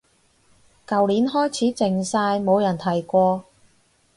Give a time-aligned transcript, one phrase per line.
[0.87, 3.43] 舊年開始靜晒冇人提過